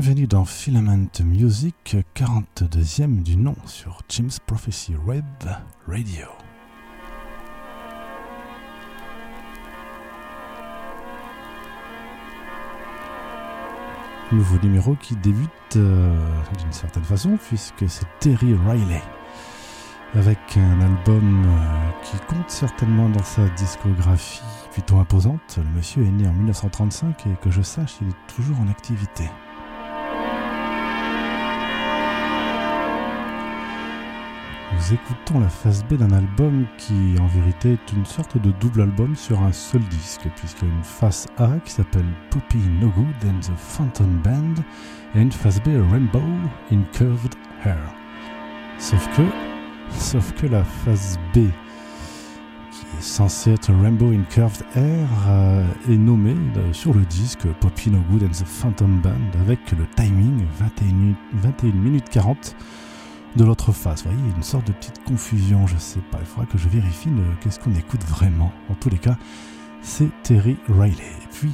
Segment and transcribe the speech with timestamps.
[0.00, 5.24] Bienvenue dans Filament Music, 42e du nom sur Jim's Prophecy Web
[5.88, 6.26] Radio.
[14.30, 16.16] Nouveau numéro qui débute euh,
[16.60, 19.02] d'une certaine façon puisque c'est Terry Riley
[20.14, 25.58] avec un album euh, qui compte certainement dans sa discographie plutôt imposante.
[25.58, 29.24] Le monsieur est né en 1935 et que je sache il est toujours en activité.
[34.78, 38.82] Nous écoutons la face B d'un album qui en vérité est une sorte de double
[38.82, 42.88] album sur un seul disque, puisqu'il y a une face A qui s'appelle Poppy No
[42.90, 44.62] Good and the Phantom Band
[45.16, 46.22] et une face B Rainbow
[46.70, 47.80] in Curved Hair.
[48.78, 49.22] Sauf que,
[49.98, 51.38] sauf que la face B
[52.70, 57.48] qui est censée être Rainbow in Curved Hair euh, est nommée euh, sur le disque
[57.60, 62.54] Poppy No Good and the Phantom Band avec le timing 21, 21 minutes 40
[63.38, 64.04] de l'autre face.
[64.04, 66.18] Vous voyez, une sorte de petite confusion, je sais pas.
[66.20, 67.08] Il faudra que je vérifie
[67.40, 68.52] qu'est-ce qu'on écoute vraiment.
[68.68, 69.16] En tous les cas,
[69.80, 71.12] c'est Terry Riley.
[71.22, 71.52] Et puis,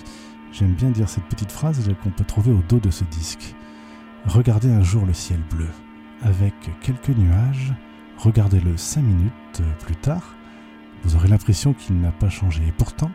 [0.51, 3.55] j'aime bien dire cette petite phrase qu'on peut trouver au dos de ce disque.
[4.27, 5.69] Regardez un jour le ciel bleu,
[6.23, 7.75] avec quelques nuages,
[8.17, 10.35] regardez-le cinq minutes plus tard,
[11.03, 12.63] vous aurez l'impression qu'il n'a pas changé.
[12.67, 13.11] Et pourtant,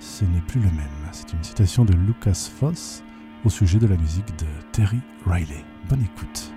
[0.00, 1.08] ce n'est plus le même.
[1.12, 3.02] C'est une citation de Lucas Foss
[3.46, 5.64] au sujet de la musique de Terry Riley.
[5.88, 6.52] Bonne écoute.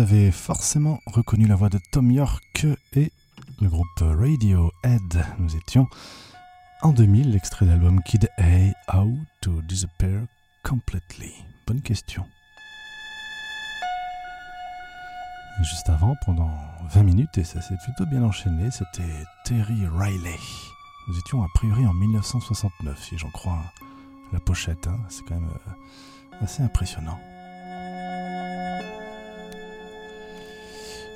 [0.00, 3.12] Vous avez forcément reconnu la voix de Tom York et
[3.60, 5.26] le groupe Radiohead.
[5.38, 5.88] Nous étions
[6.80, 10.22] en 2000, l'extrait d'album Kid A, How to Disappear
[10.64, 11.32] Completely.
[11.66, 12.24] Bonne question.
[15.60, 16.50] Juste avant, pendant
[16.94, 19.02] 20 minutes, et ça s'est plutôt bien enchaîné, c'était
[19.44, 20.38] Terry Riley.
[21.08, 23.62] Nous étions a priori en 1969, si j'en crois
[24.32, 24.86] la pochette.
[24.86, 24.98] hein.
[25.10, 27.18] C'est quand même euh, assez impressionnant.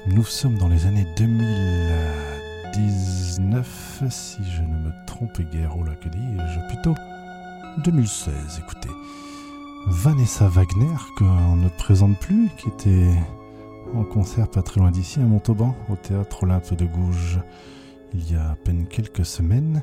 [0.07, 5.79] Nous sommes dans les années 2019, si je ne me trompe guère.
[5.79, 6.95] Oh là, que dis-je Plutôt
[7.85, 8.91] 2016, écoutez.
[9.87, 13.15] Vanessa Wagner, qu'on ne présente plus, qui était
[13.95, 17.41] en concert pas très loin d'ici, à Montauban, au théâtre Olympe de Gouges,
[18.13, 19.83] il y a à peine quelques semaines.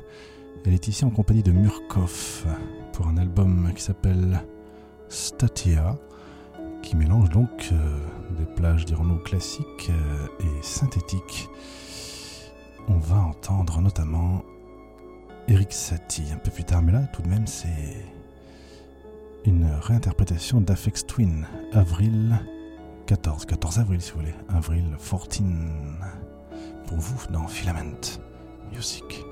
[0.64, 2.46] Elle est ici en compagnie de Murkoff
[2.92, 4.40] pour un album qui s'appelle
[5.08, 5.98] Statia,
[6.82, 7.98] qui mélange donc euh,
[8.38, 11.48] des plages, dirons-nous, classiques euh, et synthétiques.
[12.88, 14.42] On va entendre notamment
[15.48, 18.04] Eric Satie un peu plus tard, mais là tout de même c'est
[19.44, 22.38] une réinterprétation d'Afex Twin, avril
[23.06, 25.42] 14, 14 avril si vous voulez, avril 14,
[26.86, 28.20] pour vous dans Filament
[28.72, 29.24] Music.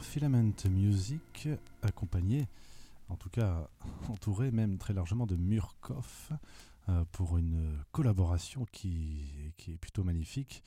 [0.00, 1.48] Filament Music,
[1.82, 2.48] accompagnée,
[3.08, 3.68] en tout cas
[4.08, 6.32] entourée même très largement de Murkoff
[6.88, 10.62] euh, pour une collaboration qui, qui est plutôt magnifique,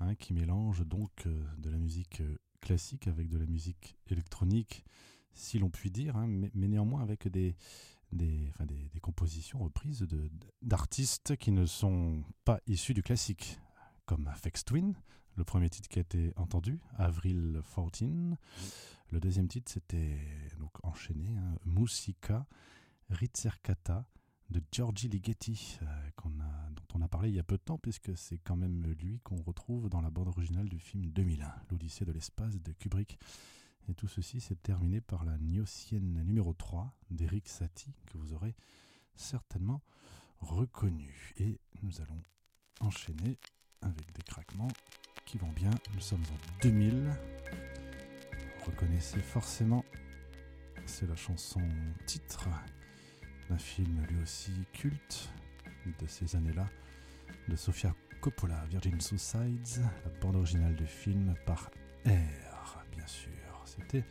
[0.00, 4.84] hein, qui mélange donc euh, de la musique euh, classique avec de la musique électronique,
[5.34, 7.56] si l'on peut dire, hein, mais, néanmoins avec des,
[8.12, 10.06] des, des, compositions reprises
[10.62, 13.58] d'artistes qui ne sont pas issus du classique,
[14.06, 14.94] comme Afex Twin,
[15.36, 18.10] le premier titre qui a été entendu, Avril 14.
[19.10, 20.18] Le deuxième titre, c'était
[20.58, 22.46] donc enchaîné, hein, Musica
[23.10, 24.06] Ricercata
[24.50, 26.10] de Giorgi Ligeti, euh,
[26.70, 29.20] dont on a parlé il y a peu de temps, puisque c'est quand même lui
[29.20, 33.18] qu'on retrouve dans la bande originale du film 2001, l'Odyssée de l'espace de Kubrick.
[33.88, 38.56] Et tout ceci s'est terminé par la Gnossienne numéro 3 d'Eric Satie, que vous aurez
[39.14, 39.82] certainement
[40.40, 41.34] reconnu.
[41.36, 42.24] Et nous allons
[42.80, 43.38] enchaîner
[43.82, 44.68] avec des craquements
[45.26, 45.70] qui vont bien.
[45.94, 47.10] Nous sommes en 2000.
[48.58, 49.84] Vous reconnaissez forcément,
[50.86, 51.60] c'est la chanson
[52.06, 52.48] titre
[53.50, 55.30] d'un film lui aussi culte
[56.00, 56.68] de ces années-là,
[57.48, 61.70] de Sofia Coppola, Virgin Suicides, la bande originale du film par
[62.06, 63.30] R, bien sûr.
[63.64, 64.04] C'était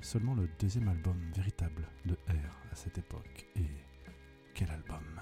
[0.00, 3.46] seulement le deuxième album véritable de R à cette époque.
[3.56, 3.70] Et
[4.54, 5.15] quel album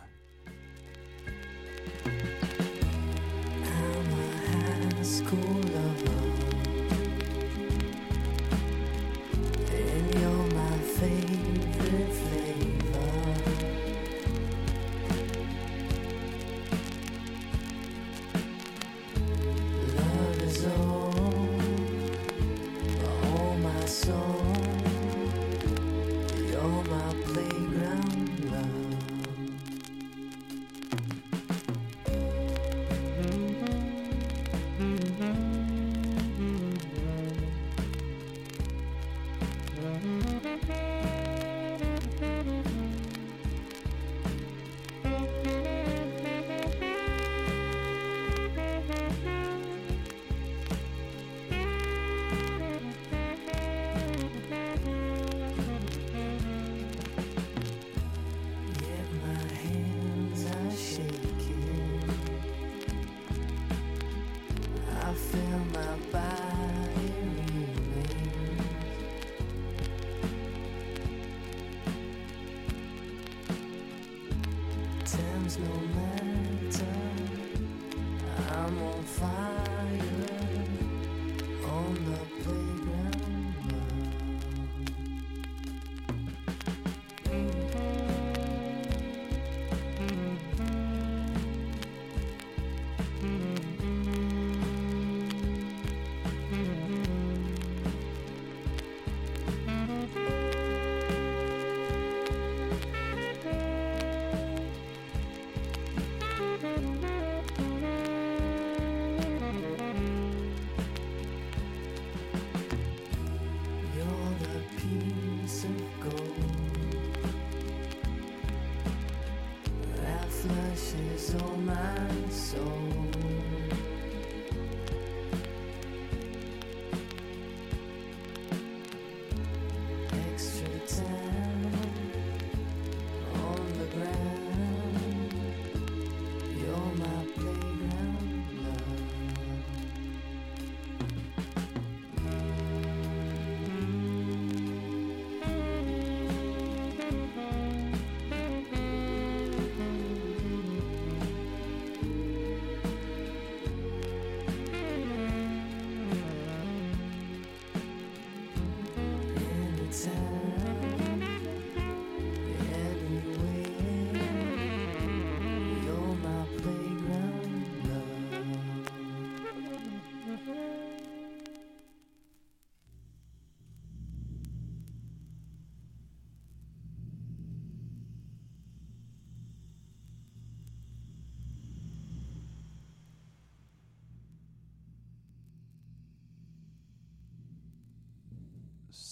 [5.24, 5.63] school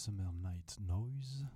[0.04, 1.46] Summer Night Noise.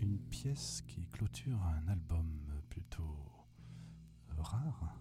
[0.00, 2.26] Une pièce qui clôture un album
[2.70, 3.30] plutôt
[4.38, 4.98] rare.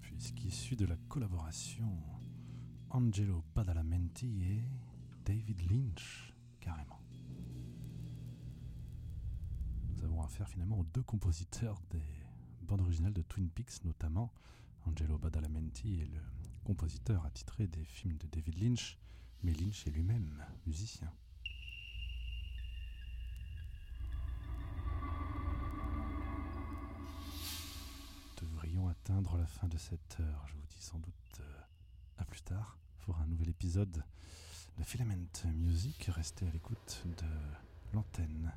[0.00, 2.02] Puisqu'issu de la collaboration
[2.90, 4.64] Angelo Badalamenti et
[5.24, 7.00] David Lynch, carrément.
[9.88, 12.02] Nous avons affaire finalement aux deux compositeurs des
[12.62, 14.32] bande originale de Twin Peaks notamment.
[14.88, 16.20] Angelo Badalamenti est le
[16.64, 18.98] compositeur attitré des films de David Lynch,
[19.42, 21.12] mais Lynch est lui-même musicien.
[28.40, 30.44] devrions atteindre la fin de cette heure.
[30.46, 31.60] Je vous dis sans doute euh,
[32.18, 34.02] à plus tard pour un nouvel épisode
[34.78, 36.08] de Filament Music.
[36.14, 37.26] Restez à l'écoute de
[37.92, 38.52] l'antenne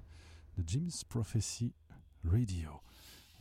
[0.57, 1.73] de Jim's Prophecy
[2.23, 2.79] Radio.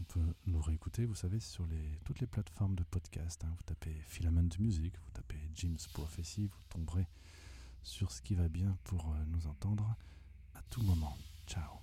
[0.00, 3.42] On peut nous réécouter, vous savez, sur les, toutes les plateformes de podcast.
[3.44, 3.52] hein.
[3.56, 7.06] Vous tapez Filament Music, vous tapez Jim's Prophecy, vous tomberez
[7.82, 9.94] sur ce qui va bien pour euh, nous entendre
[10.54, 11.16] à tout moment.
[11.46, 11.78] Ciao.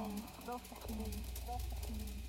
[0.45, 2.24] James Prophecy.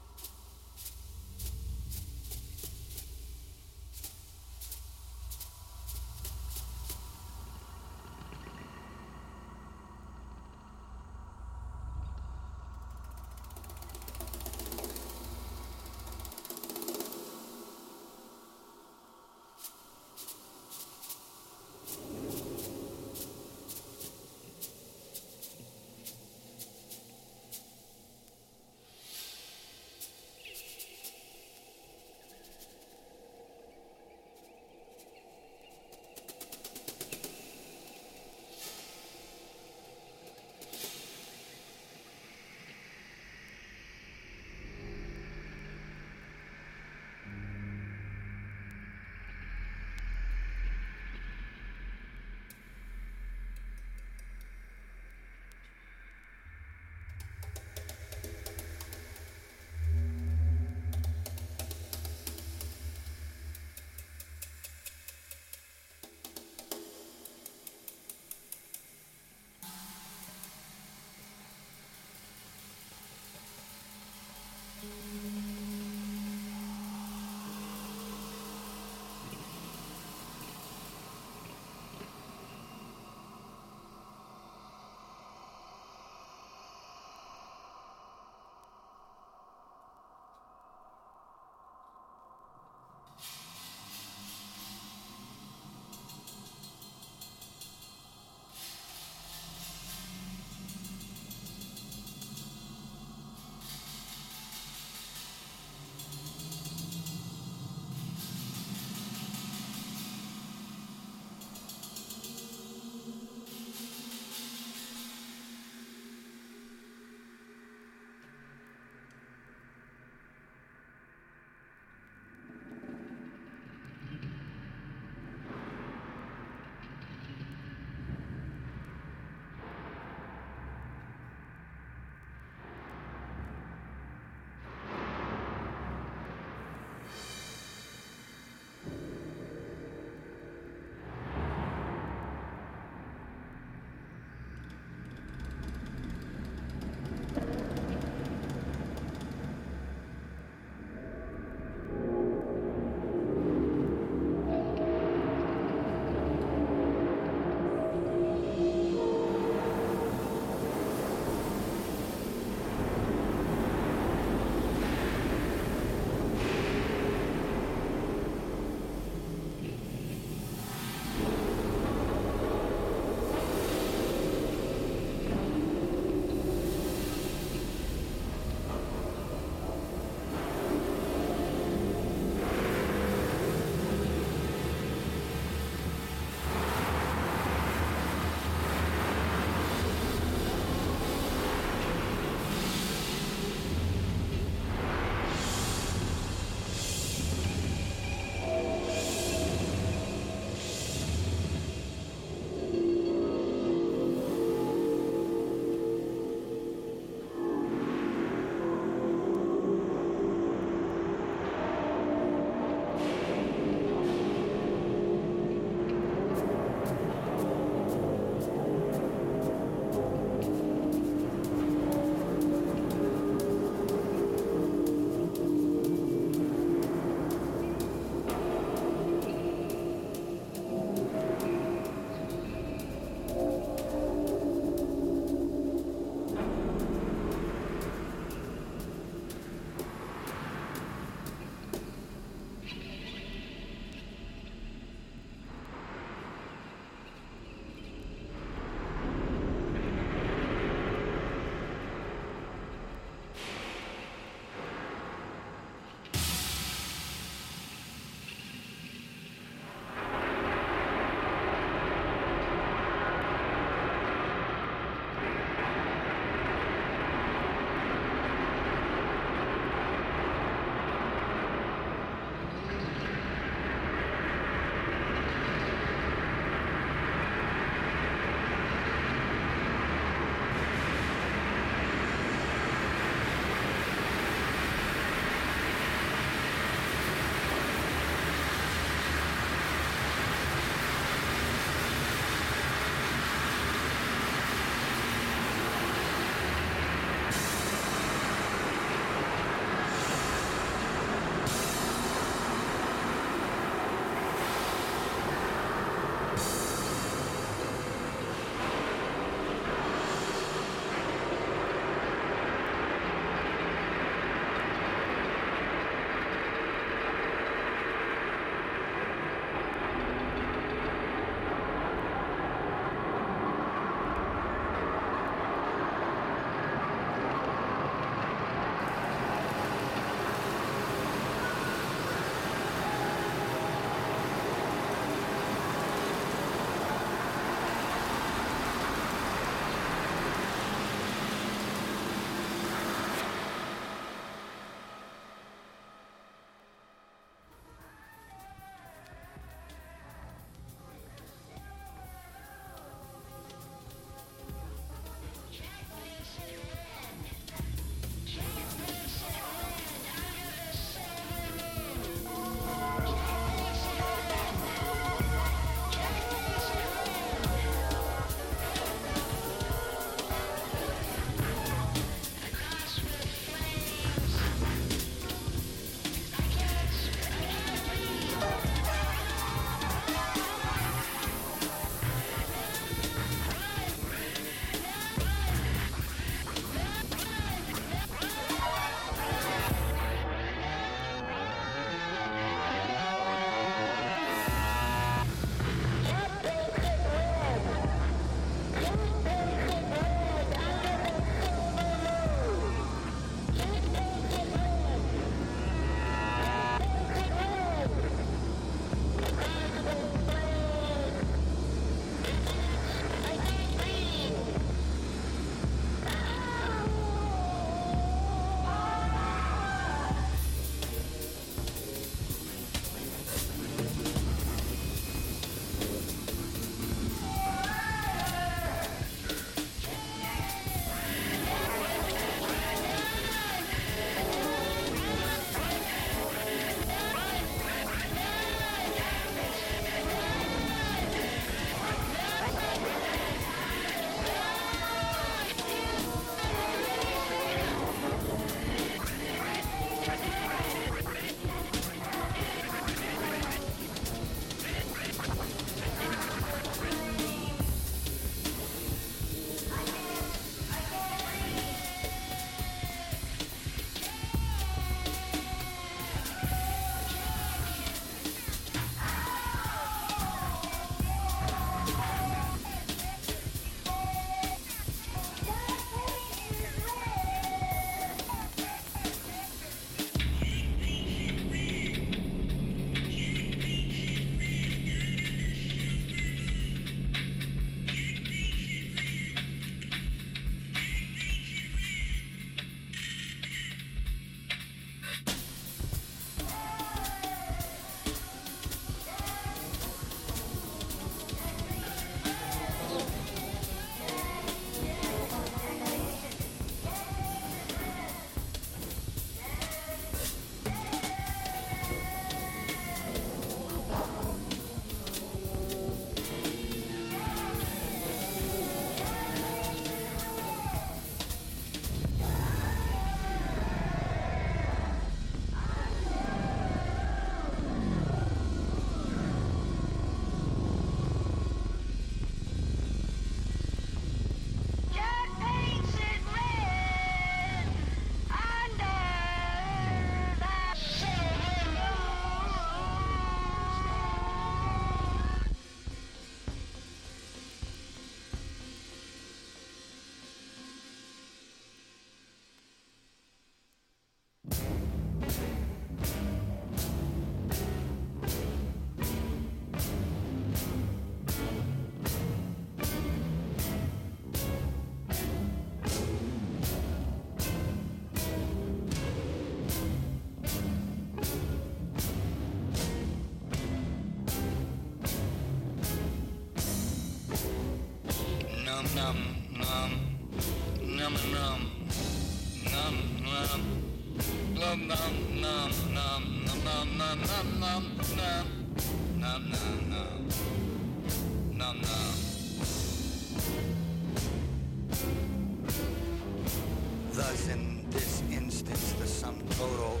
[597.12, 600.00] Thus, in this instance, the sum total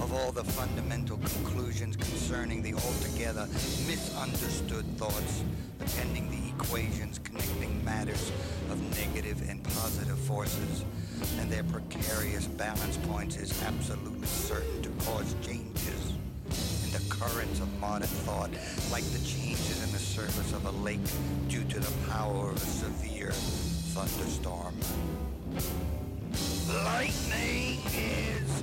[0.00, 3.46] of all the fundamental conclusions concerning the altogether
[3.86, 5.44] misunderstood thoughts
[5.80, 8.32] attending the equations connecting matters
[8.72, 10.84] of negative and positive forces
[11.38, 16.07] and their precarious balance points is absolutely certain to cause changes
[17.18, 18.50] currents of modern thought,
[18.92, 21.00] like the changes in the surface of a lake
[21.48, 24.74] due to the power of a severe thunderstorm.
[26.84, 28.60] Lightning is,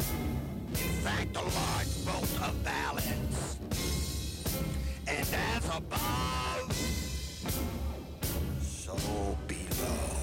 [0.71, 3.57] in fact, a large bolt of balance.
[5.07, 6.71] And as above,
[8.61, 10.14] so below.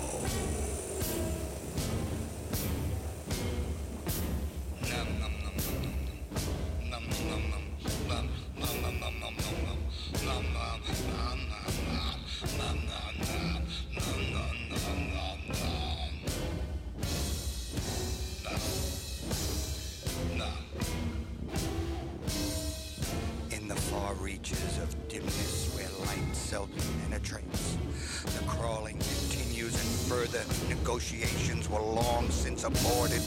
[30.93, 33.22] Negotiations were long since aborted.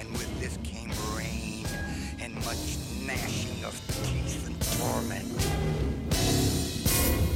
[0.00, 1.64] And with this came rain
[2.20, 2.76] and much
[3.06, 5.28] gnashing of teeth and torment.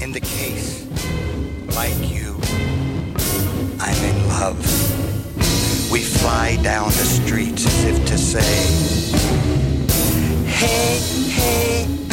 [0.03, 0.85] In the case,
[1.77, 2.35] like you,
[3.79, 4.59] I'm in love.
[5.93, 8.53] We fly down the streets as if to say,
[10.51, 12.06] Hey,